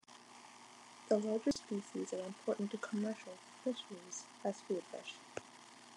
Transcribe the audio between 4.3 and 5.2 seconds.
as food fish.